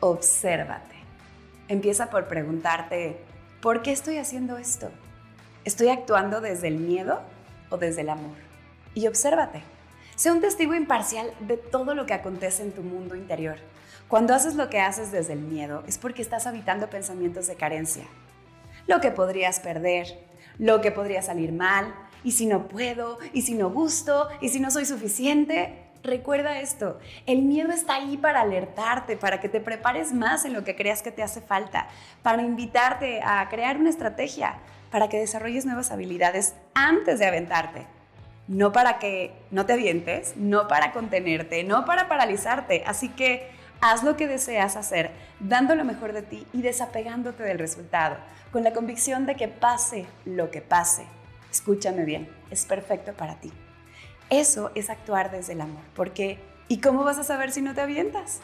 [0.00, 0.96] obsérvate.
[1.68, 3.18] Empieza por preguntarte,
[3.60, 4.90] ¿por qué estoy haciendo esto?
[5.64, 7.20] ¿Estoy actuando desde el miedo
[7.70, 8.36] o desde el amor?
[8.94, 9.62] Y obsérvate.
[10.16, 13.56] Sé un testigo imparcial de todo lo que acontece en tu mundo interior.
[14.08, 18.04] Cuando haces lo que haces desde el miedo es porque estás habitando pensamientos de carencia.
[18.86, 20.06] Lo que podrías perder,
[20.58, 21.94] lo que podría salir mal,
[22.24, 26.98] y si no puedo, y si no gusto, y si no soy suficiente, Recuerda esto,
[27.26, 31.02] el miedo está ahí para alertarte, para que te prepares más en lo que creas
[31.02, 31.88] que te hace falta,
[32.22, 34.58] para invitarte a crear una estrategia,
[34.90, 37.86] para que desarrolles nuevas habilidades antes de aventarte.
[38.46, 42.84] No para que no te avientes, no para contenerte, no para paralizarte.
[42.86, 43.50] Así que
[43.80, 48.16] haz lo que deseas hacer, dando lo mejor de ti y desapegándote del resultado,
[48.52, 51.17] con la convicción de que pase lo que pase.
[51.50, 53.52] Escúchame bien, es perfecto para ti.
[54.30, 56.38] Eso es actuar desde el amor, porque
[56.68, 58.40] ¿y cómo vas a saber si no te avientas?